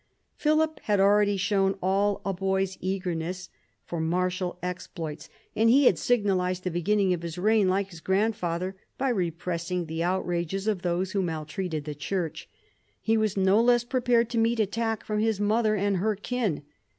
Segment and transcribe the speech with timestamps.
[0.35, 3.49] Philip had already shown all a boy's eagerness
[3.85, 4.09] for 28 PHILIP AUGUSTUS chap.
[4.09, 9.09] martial exploits, and he had signalised the beginning of his reign, like his grandfather, by
[9.09, 12.49] repressing the out rages of those who maltreated the Church.
[12.99, 16.63] He was no less prepared to meet attack from his mother and her kin.